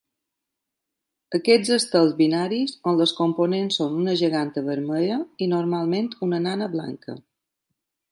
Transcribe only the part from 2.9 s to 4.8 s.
on les components són una geganta